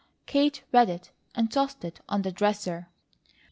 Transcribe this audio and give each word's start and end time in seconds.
Kate 0.25 0.63
read 0.71 0.89
it 0.89 1.11
and 1.35 1.51
tossed 1.51 1.85
it 1.85 1.99
on 2.09 2.23
the 2.23 2.31
dresser. 2.31 2.87